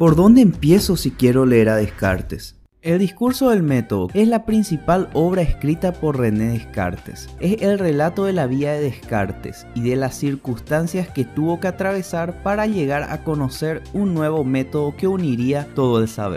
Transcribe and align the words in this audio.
¿Por 0.00 0.16
dónde 0.16 0.40
empiezo 0.40 0.96
si 0.96 1.10
quiero 1.10 1.44
leer 1.44 1.68
a 1.68 1.76
Descartes? 1.76 2.56
El 2.80 2.98
discurso 2.98 3.50
del 3.50 3.62
método 3.62 4.08
es 4.14 4.26
la 4.26 4.46
principal 4.46 5.10
obra 5.12 5.42
escrita 5.42 5.92
por 5.92 6.18
René 6.18 6.52
Descartes. 6.52 7.28
Es 7.38 7.60
el 7.60 7.78
relato 7.78 8.24
de 8.24 8.32
la 8.32 8.46
vida 8.46 8.72
de 8.72 8.80
Descartes 8.80 9.66
y 9.74 9.82
de 9.82 9.96
las 9.96 10.14
circunstancias 10.14 11.10
que 11.10 11.26
tuvo 11.26 11.60
que 11.60 11.68
atravesar 11.68 12.42
para 12.42 12.66
llegar 12.66 13.02
a 13.10 13.24
conocer 13.24 13.82
un 13.92 14.14
nuevo 14.14 14.42
método 14.42 14.96
que 14.96 15.06
uniría 15.06 15.68
todo 15.74 16.00
el 16.00 16.08
saber. 16.08 16.28